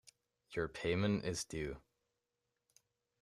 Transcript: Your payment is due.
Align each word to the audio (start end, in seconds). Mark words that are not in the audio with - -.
Your 0.55 0.67
payment 0.67 1.25
is 1.25 1.43
due. 1.43 1.77